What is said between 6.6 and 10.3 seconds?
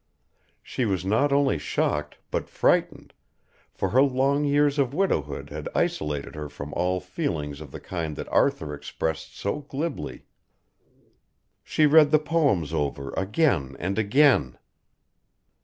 all feelings of the kind that Arthur expressed so glibly.